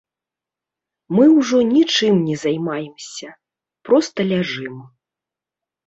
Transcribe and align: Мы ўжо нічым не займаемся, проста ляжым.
Мы 1.15 1.25
ўжо 1.39 1.57
нічым 1.75 2.15
не 2.31 2.35
займаемся, 2.47 3.29
проста 3.89 4.19
ляжым. 4.35 4.77